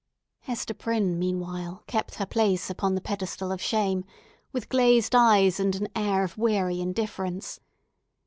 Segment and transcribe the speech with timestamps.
[0.39, 4.03] Hester Prynne, meanwhile, kept her place upon the pedestal of shame,
[4.51, 7.59] with glazed eyes, and an air of weary indifference.